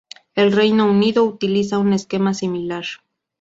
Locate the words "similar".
2.33-2.85